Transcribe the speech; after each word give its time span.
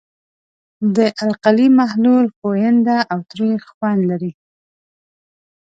د 0.95 0.97
القلي 1.23 1.67
محلول 1.79 2.25
ښوینده 2.37 2.97
او 3.11 3.19
تریخ 3.31 3.61
خوند 3.75 4.01
لري. 4.09 4.31